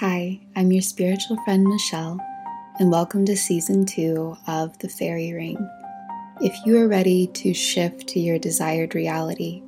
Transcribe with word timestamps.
Hi, 0.00 0.38
I'm 0.54 0.70
your 0.70 0.82
spiritual 0.82 1.38
friend 1.42 1.64
Michelle, 1.64 2.20
and 2.78 2.88
welcome 2.88 3.26
to 3.26 3.36
season 3.36 3.84
two 3.84 4.36
of 4.46 4.78
The 4.78 4.88
Fairy 4.88 5.32
Ring. 5.32 5.58
If 6.40 6.54
you 6.64 6.78
are 6.78 6.86
ready 6.86 7.26
to 7.26 7.52
shift 7.52 8.06
to 8.10 8.20
your 8.20 8.38
desired 8.38 8.94
reality 8.94 9.60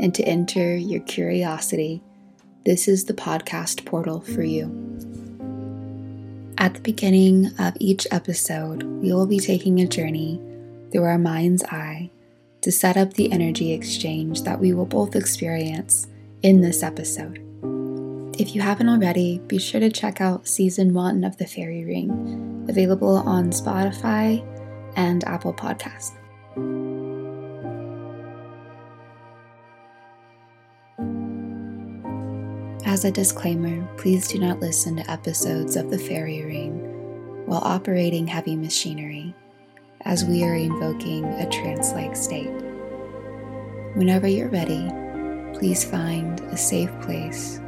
and 0.00 0.12
to 0.16 0.24
enter 0.24 0.76
your 0.76 0.98
curiosity, 1.02 2.02
this 2.64 2.88
is 2.88 3.04
the 3.04 3.14
podcast 3.14 3.84
portal 3.84 4.20
for 4.22 4.42
you. 4.42 4.64
At 6.58 6.74
the 6.74 6.80
beginning 6.80 7.52
of 7.60 7.76
each 7.78 8.08
episode, 8.10 8.82
we 8.82 9.12
will 9.12 9.28
be 9.28 9.38
taking 9.38 9.80
a 9.80 9.86
journey 9.86 10.40
through 10.90 11.04
our 11.04 11.16
mind's 11.16 11.62
eye 11.62 12.10
to 12.62 12.72
set 12.72 12.96
up 12.96 13.14
the 13.14 13.30
energy 13.30 13.72
exchange 13.72 14.42
that 14.42 14.58
we 14.58 14.74
will 14.74 14.84
both 14.84 15.14
experience 15.14 16.08
in 16.42 16.60
this 16.60 16.82
episode. 16.82 17.45
If 18.38 18.54
you 18.54 18.60
haven't 18.60 18.90
already, 18.90 19.38
be 19.46 19.58
sure 19.58 19.80
to 19.80 19.90
check 19.90 20.20
out 20.20 20.46
season 20.46 20.92
one 20.92 21.24
of 21.24 21.38
The 21.38 21.46
Fairy 21.46 21.86
Ring, 21.86 22.66
available 22.68 23.16
on 23.16 23.48
Spotify 23.48 24.44
and 24.94 25.24
Apple 25.24 25.54
Podcast. 25.54 26.12
As 32.84 33.06
a 33.06 33.10
disclaimer, 33.10 33.88
please 33.96 34.28
do 34.28 34.38
not 34.38 34.60
listen 34.60 34.96
to 34.96 35.10
episodes 35.10 35.74
of 35.76 35.90
The 35.90 35.98
Fairy 35.98 36.44
Ring 36.44 37.44
while 37.46 37.62
operating 37.64 38.26
heavy 38.26 38.54
machinery, 38.54 39.34
as 40.02 40.26
we 40.26 40.44
are 40.44 40.56
invoking 40.56 41.24
a 41.24 41.48
trance 41.48 41.92
like 41.92 42.14
state. 42.14 42.52
Whenever 43.94 44.28
you're 44.28 44.50
ready, 44.50 44.90
please 45.58 45.84
find 45.84 46.38
a 46.40 46.56
safe 46.58 46.90
place 47.00 47.60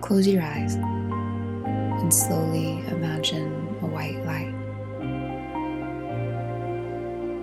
close 0.00 0.26
your 0.26 0.42
eyes 0.42 0.74
and 0.74 2.12
slowly 2.12 2.78
imagine 2.88 3.52
a 3.82 3.86
white 3.86 4.24
light. 4.24 4.54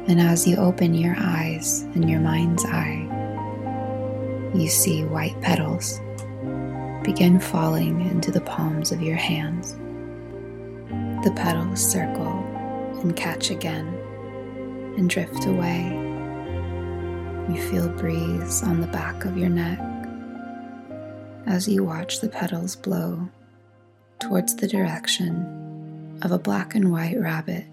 And 0.07 0.19
as 0.21 0.47
you 0.47 0.55
open 0.57 0.93
your 0.93 1.15
eyes 1.17 1.83
in 1.95 2.07
your 2.07 2.19
mind's 2.19 2.63
eye, 2.65 3.07
you 4.53 4.67
see 4.67 5.03
white 5.03 5.39
petals 5.41 5.99
begin 7.03 7.39
falling 7.39 8.01
into 8.01 8.31
the 8.31 8.41
palms 8.41 8.91
of 8.91 9.01
your 9.01 9.15
hands. 9.15 9.73
The 11.25 11.33
petals 11.35 11.83
circle 11.83 12.43
and 13.01 13.15
catch 13.15 13.51
again 13.51 13.87
and 14.97 15.09
drift 15.09 15.45
away. 15.45 15.83
You 17.49 17.61
feel 17.69 17.89
breeze 17.89 18.63
on 18.63 18.81
the 18.81 18.87
back 18.87 19.25
of 19.25 19.37
your 19.37 19.49
neck 19.49 19.79
as 21.45 21.67
you 21.67 21.83
watch 21.83 22.21
the 22.21 22.29
petals 22.29 22.75
blow 22.75 23.29
towards 24.19 24.55
the 24.55 24.67
direction 24.67 26.19
of 26.21 26.31
a 26.31 26.39
black 26.39 26.75
and 26.75 26.91
white 26.91 27.19
rabbit 27.19 27.65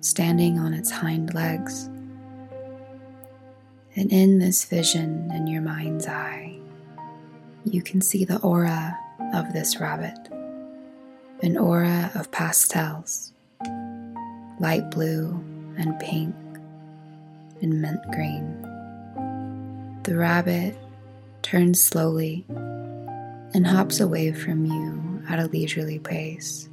standing 0.00 0.58
on 0.58 0.74
its 0.74 0.90
hind 0.90 1.34
legs. 1.34 1.86
And 3.96 4.12
in 4.12 4.38
this 4.38 4.64
vision 4.64 5.30
in 5.32 5.46
your 5.46 5.62
mind's 5.62 6.06
eye, 6.06 6.58
you 7.64 7.82
can 7.82 8.00
see 8.00 8.24
the 8.24 8.38
aura 8.40 8.96
of 9.34 9.52
this 9.52 9.80
rabbit 9.80 10.16
an 11.40 11.56
aura 11.56 12.10
of 12.16 12.30
pastels, 12.32 13.32
light 14.58 14.90
blue 14.90 15.28
and 15.76 15.96
pink 16.00 16.34
and 17.62 17.80
mint 17.80 18.02
green. 18.10 18.60
The 20.02 20.16
rabbit 20.16 20.76
turns 21.42 21.80
slowly 21.80 22.44
and 23.54 23.66
hops 23.66 24.00
away 24.00 24.32
from 24.32 24.64
you 24.64 25.22
at 25.28 25.38
a 25.38 25.46
leisurely 25.46 25.98
pace. 25.98 26.68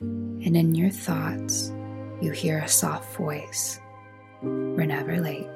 And 0.00 0.56
in 0.56 0.74
your 0.74 0.90
thoughts, 0.90 1.72
you 2.20 2.30
hear 2.32 2.58
a 2.58 2.68
soft 2.68 3.16
voice 3.16 3.80
We're 4.42 4.86
never 4.86 5.20
late. 5.20 5.48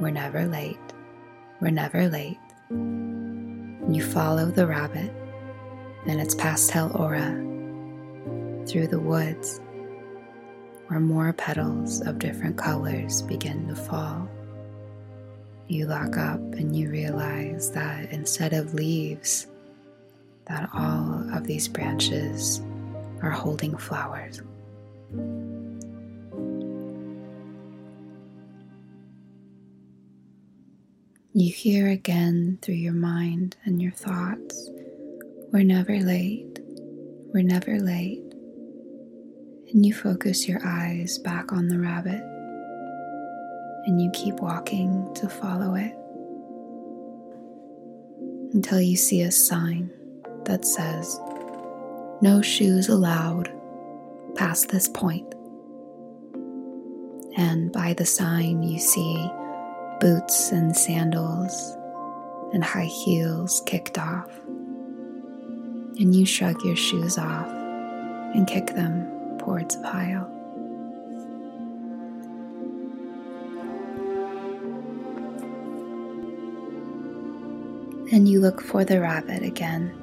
We're 0.00 0.10
never 0.10 0.46
late. 0.46 0.78
We're 1.60 1.70
never 1.70 2.08
late 2.08 2.38
you 3.94 4.02
follow 4.02 4.46
the 4.46 4.66
rabbit 4.66 5.12
and 6.06 6.20
its 6.20 6.34
pastel 6.34 6.96
aura 6.96 7.30
through 8.66 8.86
the 8.86 8.98
woods 8.98 9.60
where 10.86 11.00
more 11.00 11.32
petals 11.34 12.00
of 12.02 12.18
different 12.18 12.56
colors 12.56 13.22
begin 13.22 13.68
to 13.68 13.76
fall. 13.76 14.28
You 15.68 15.86
look 15.86 16.16
up 16.16 16.40
and 16.40 16.74
you 16.74 16.90
realize 16.90 17.70
that 17.72 18.10
instead 18.12 18.52
of 18.52 18.74
leaves, 18.74 19.46
that 20.46 20.68
all 20.74 21.24
of 21.34 21.46
these 21.46 21.68
branches 21.68 22.60
are 23.22 23.30
holding 23.30 23.76
flowers. 23.76 24.42
You 31.34 31.50
hear 31.50 31.88
again 31.88 32.58
through 32.60 32.74
your 32.74 32.92
mind 32.92 33.56
and 33.64 33.80
your 33.80 33.92
thoughts, 33.92 34.68
we're 35.50 35.62
never 35.62 35.98
late, 35.98 36.60
we're 37.32 37.42
never 37.42 37.78
late. 37.78 38.22
And 39.72 39.86
you 39.86 39.94
focus 39.94 40.46
your 40.46 40.60
eyes 40.66 41.18
back 41.18 41.52
on 41.52 41.68
the 41.68 41.78
rabbit 41.78 42.20
and 43.86 44.00
you 44.00 44.10
keep 44.10 44.34
walking 44.40 45.12
to 45.14 45.28
follow 45.28 45.74
it 45.74 45.94
until 48.54 48.80
you 48.80 48.96
see 48.96 49.22
a 49.22 49.30
sign 49.30 49.90
that 50.44 50.64
says, 50.64 51.20
No 52.20 52.42
shoes 52.42 52.88
allowed 52.88 53.52
past 54.34 54.68
this 54.68 54.88
point. 54.88 55.34
And 57.36 57.72
by 57.72 57.94
the 57.94 58.06
sign, 58.06 58.62
you 58.62 58.78
see 58.78 59.30
boots 60.00 60.52
and 60.52 60.76
sandals 60.76 61.76
and 62.52 62.62
high 62.62 62.90
heels 63.04 63.62
kicked 63.66 63.98
off. 63.98 64.30
And 65.98 66.14
you 66.14 66.26
shrug 66.26 66.62
your 66.64 66.76
shoes 66.76 67.18
off 67.18 67.46
and 68.34 68.46
kick 68.46 68.68
them 68.68 69.38
towards 69.38 69.76
a 69.76 69.80
pile. 69.82 70.28
And 78.12 78.28
you 78.28 78.40
look 78.40 78.60
for 78.60 78.84
the 78.84 79.00
rabbit 79.00 79.42
again, 79.42 80.01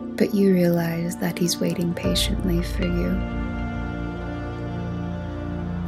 but 0.00 0.34
you 0.34 0.52
realize 0.52 1.16
that 1.18 1.38
he's 1.38 1.58
waiting 1.58 1.94
patiently 1.94 2.62
for 2.62 2.82
you. 2.82 3.08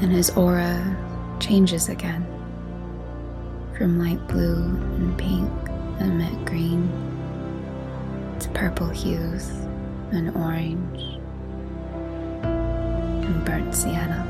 And 0.00 0.12
his 0.12 0.30
aura 0.30 0.96
changes 1.40 1.88
again 1.88 2.24
from 3.76 3.98
light 3.98 4.24
blue 4.28 4.62
and 4.64 5.18
pink 5.18 5.50
and 6.00 6.18
mint 6.18 6.44
green 6.44 6.88
to 8.38 8.48
purple 8.50 8.88
hues 8.88 9.50
and 10.12 10.34
orange 10.36 11.18
and 12.42 13.44
burnt 13.44 13.74
sienna. 13.74 14.26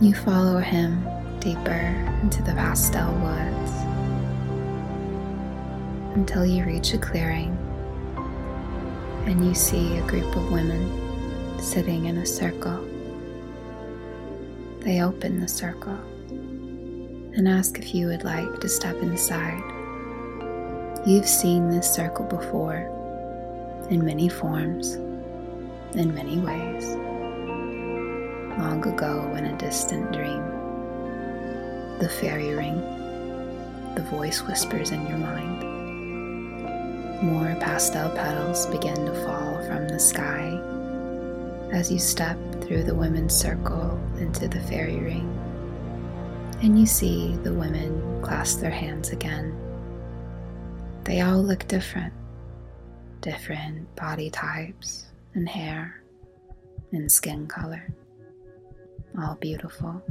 You 0.00 0.14
follow 0.14 0.58
him 0.58 1.06
deeper 1.40 2.18
into 2.22 2.42
the 2.42 2.52
pastel 2.52 3.12
woods 3.20 3.89
until 6.14 6.44
you 6.44 6.64
reach 6.64 6.92
a 6.92 6.98
clearing 6.98 7.56
and 9.26 9.46
you 9.46 9.54
see 9.54 9.96
a 9.96 10.06
group 10.08 10.34
of 10.34 10.50
women 10.50 11.60
sitting 11.60 12.06
in 12.06 12.18
a 12.18 12.26
circle. 12.26 12.84
They 14.80 15.02
open 15.02 15.40
the 15.40 15.46
circle 15.46 15.98
and 16.30 17.46
ask 17.46 17.78
if 17.78 17.94
you 17.94 18.08
would 18.08 18.24
like 18.24 18.60
to 18.60 18.68
step 18.68 18.96
inside. 18.96 19.62
You've 21.06 21.28
seen 21.28 21.70
this 21.70 21.88
circle 21.94 22.24
before 22.24 22.88
in 23.88 24.04
many 24.04 24.28
forms, 24.28 24.94
in 25.94 26.14
many 26.14 26.38
ways, 26.38 26.86
long 28.58 28.84
ago 28.86 29.32
in 29.36 29.44
a 29.46 29.56
distant 29.58 30.12
dream. 30.12 30.42
The 31.98 32.08
fairy 32.08 32.54
ring, 32.54 32.80
the 33.94 34.02
voice 34.10 34.42
whispers 34.42 34.90
in 34.90 35.06
your 35.06 35.18
mind. 35.18 35.79
More 37.22 37.54
pastel 37.60 38.08
petals 38.16 38.64
begin 38.68 38.96
to 39.04 39.12
fall 39.26 39.62
from 39.66 39.88
the 39.88 40.00
sky 40.00 40.58
as 41.70 41.92
you 41.92 41.98
step 41.98 42.38
through 42.62 42.84
the 42.84 42.94
women's 42.94 43.36
circle 43.36 44.00
into 44.18 44.48
the 44.48 44.60
fairy 44.60 44.98
ring. 44.98 45.28
And 46.62 46.80
you 46.80 46.86
see 46.86 47.36
the 47.42 47.52
women 47.52 48.22
clasp 48.22 48.60
their 48.60 48.70
hands 48.70 49.10
again. 49.10 49.54
They 51.04 51.20
all 51.20 51.42
look 51.42 51.68
different 51.68 52.14
different 53.20 53.94
body 53.96 54.30
types 54.30 55.04
and 55.34 55.46
hair 55.46 56.02
and 56.92 57.12
skin 57.12 57.46
color. 57.46 57.86
All 59.20 59.34
beautiful. 59.34 60.02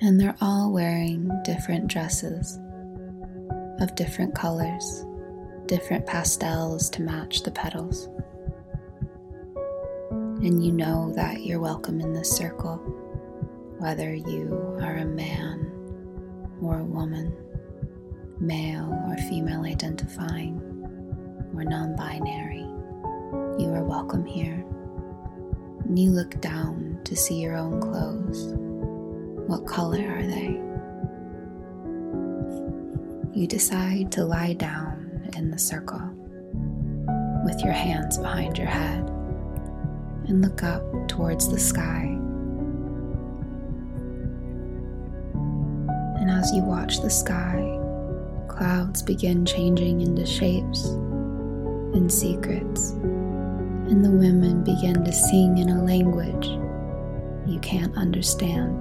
And 0.00 0.18
they're 0.18 0.38
all 0.40 0.72
wearing 0.72 1.30
different 1.44 1.88
dresses 1.88 2.58
of 3.82 3.96
different 3.96 4.32
colors, 4.32 5.04
different 5.66 6.06
pastels 6.06 6.88
to 6.88 7.02
match 7.02 7.42
the 7.42 7.50
petals. 7.50 8.08
And 10.10 10.64
you 10.64 10.70
know 10.70 11.12
that 11.16 11.44
you're 11.44 11.58
welcome 11.58 12.00
in 12.00 12.12
this 12.12 12.30
circle, 12.30 12.76
whether 13.78 14.14
you 14.14 14.78
are 14.80 14.98
a 14.98 15.04
man 15.04 15.68
or 16.62 16.78
a 16.78 16.84
woman, 16.84 17.34
male 18.38 18.88
or 19.08 19.16
female 19.28 19.64
identifying, 19.64 20.60
or 21.52 21.64
non 21.64 21.96
binary. 21.96 22.60
You 23.58 23.72
are 23.74 23.84
welcome 23.84 24.24
here. 24.24 24.64
And 25.84 25.98
you 25.98 26.10
look 26.10 26.40
down 26.40 27.00
to 27.02 27.16
see 27.16 27.40
your 27.40 27.56
own 27.56 27.80
clothes. 27.80 28.54
What 29.48 29.66
color 29.66 30.06
are 30.08 30.26
they? 30.26 30.71
You 33.32 33.46
decide 33.46 34.12
to 34.12 34.24
lie 34.24 34.52
down 34.52 35.30
in 35.36 35.50
the 35.50 35.58
circle 35.58 36.02
with 37.44 37.60
your 37.64 37.72
hands 37.72 38.18
behind 38.18 38.58
your 38.58 38.66
head 38.66 39.08
and 40.28 40.42
look 40.42 40.62
up 40.62 40.82
towards 41.08 41.48
the 41.48 41.58
sky. 41.58 42.02
And 46.20 46.30
as 46.30 46.52
you 46.52 46.62
watch 46.62 47.00
the 47.00 47.10
sky, 47.10 47.78
clouds 48.48 49.02
begin 49.02 49.44
changing 49.46 50.02
into 50.02 50.26
shapes 50.26 50.84
and 51.94 52.12
secrets 52.12 52.90
and 52.90 54.04
the 54.04 54.10
women 54.10 54.62
begin 54.62 55.04
to 55.04 55.12
sing 55.12 55.58
in 55.58 55.70
a 55.70 55.84
language 55.84 56.48
you 57.46 57.58
can't 57.60 57.96
understand, 57.96 58.80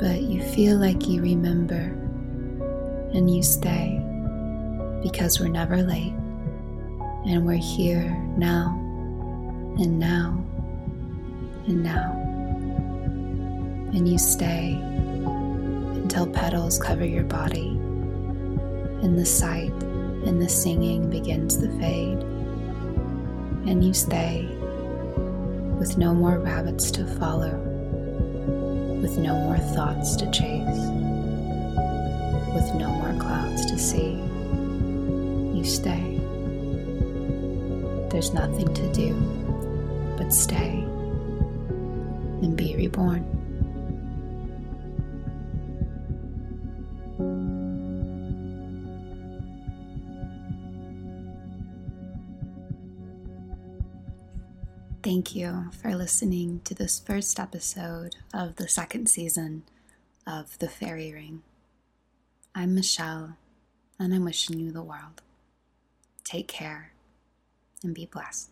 but 0.00 0.22
you 0.22 0.42
feel 0.42 0.78
like 0.78 1.06
you 1.06 1.22
remember, 1.22 1.96
and 3.14 3.34
you 3.34 3.42
stay 3.42 4.00
because 5.02 5.40
we're 5.40 5.48
never 5.48 5.82
late, 5.82 6.14
and 7.26 7.44
we're 7.44 7.54
here 7.54 8.10
now, 8.36 8.74
and 9.78 9.98
now, 9.98 10.44
and 11.66 11.82
now. 11.82 12.12
And 13.94 14.08
you 14.08 14.18
stay 14.18 14.74
until 14.74 16.26
petals 16.26 16.78
cover 16.78 17.04
your 17.04 17.24
body, 17.24 17.68
and 19.02 19.18
the 19.18 19.26
sight 19.26 19.72
and 20.24 20.40
the 20.40 20.48
singing 20.48 21.10
begins 21.10 21.56
to 21.56 21.68
fade 21.78 22.24
and 23.66 23.84
you 23.84 23.94
stay 23.94 24.44
with 25.78 25.96
no 25.96 26.12
more 26.14 26.38
rabbits 26.38 26.90
to 26.90 27.06
follow, 27.06 27.56
with 29.00 29.18
no 29.18 29.34
more 29.34 29.58
thoughts 29.58 30.16
to 30.16 30.30
chase, 30.30 30.90
with 32.54 32.74
no 32.74 32.88
more 32.90 33.14
clouds 33.18 33.66
to 33.66 33.78
see. 33.78 34.12
You 35.56 35.64
stay. 35.64 36.20
There's 38.10 38.34
nothing 38.34 38.72
to 38.74 38.92
do 38.92 39.14
but 40.18 40.32
stay 40.32 40.84
and 42.42 42.56
be 42.56 42.76
reborn. 42.76 43.38
Thank 55.02 55.34
you 55.34 55.70
for 55.80 55.96
listening 55.96 56.60
to 56.64 56.74
this 56.74 57.00
first 57.00 57.40
episode 57.40 58.16
of 58.32 58.56
the 58.56 58.68
second 58.68 59.08
season 59.08 59.64
of 60.26 60.58
The 60.58 60.68
Fairy 60.68 61.12
Ring. 61.12 61.42
I'm 62.54 62.74
Michelle, 62.74 63.38
and 63.98 64.12
I'm 64.12 64.26
wishing 64.26 64.58
you 64.58 64.72
the 64.72 64.82
world. 64.82 65.22
Take 66.22 66.48
care 66.48 66.92
and 67.82 67.94
be 67.94 68.04
blessed. 68.04 68.50